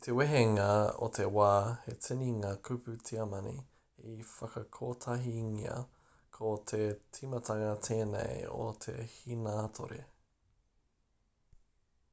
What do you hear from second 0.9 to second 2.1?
o te wā he